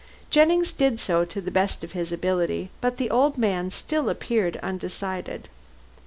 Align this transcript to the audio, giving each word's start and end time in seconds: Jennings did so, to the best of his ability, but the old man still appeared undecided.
Jennings 0.31 0.71
did 0.71 0.99
so, 0.99 1.25
to 1.25 1.39
the 1.41 1.51
best 1.51 1.83
of 1.83 1.91
his 1.91 2.11
ability, 2.11 2.71
but 2.81 2.97
the 2.97 3.11
old 3.11 3.37
man 3.37 3.69
still 3.69 4.09
appeared 4.09 4.57
undecided. 4.63 5.47